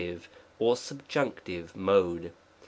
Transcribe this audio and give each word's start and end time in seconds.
or 0.57 0.75
Subjunctive 0.75 1.75
Mode. 1.75 2.31